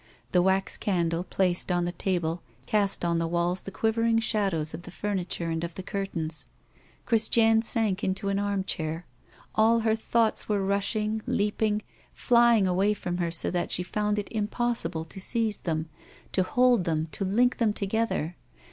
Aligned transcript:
The 0.31 0.41
wax 0.41 0.77
candle 0.77 1.23
placed 1.23 1.71
on 1.71 1.85
the 1.85 1.91
table 1.91 2.41
cast 2.65 3.05
on 3.05 3.19
the 3.19 3.27
walls 3.27 3.61
the 3.61 3.69
quivering 3.71 4.17
shadows 4.17 4.73
of 4.73 4.81
the 4.81 4.89
furniture 4.89 5.51
and 5.51 5.63
of 5.63 5.75
the 5.75 5.83
curtains. 5.83 6.47
Christiane 7.05 7.61
sank 7.61 8.03
into 8.03 8.29
an 8.29 8.39
armchair. 8.39 9.05
All 9.53 9.81
her 9.81 9.95
thoughts 9.95 10.49
were 10.49 10.65
rushing, 10.65 11.21
leaping, 11.27 11.83
flying 12.15 12.67
away 12.67 12.95
from 12.95 13.17
her 13.19 13.29
so 13.29 13.51
that 13.51 13.71
she 13.71 13.83
found 13.83 14.17
it 14.17 14.27
impossible 14.31 15.05
to 15.05 15.21
seize 15.21 15.59
them, 15.59 15.87
to 16.31 16.41
hold 16.41 16.85
them, 16.85 17.05
to 17.11 17.23
link 17.23 17.57
them 17.57 17.71
together. 17.71 18.35